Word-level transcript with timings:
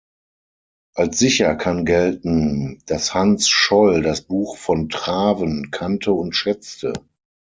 Als 0.95 1.19
sicher 1.19 1.53
kann 1.55 1.85
gelten, 1.85 2.81
dass 2.87 3.13
Hans 3.13 3.47
Scholl 3.49 4.01
das 4.01 4.23
Buch 4.23 4.57
von 4.57 4.89
Traven 4.89 5.69
kannte 5.69 6.11
und 6.13 6.35
schätzte. 6.35 6.93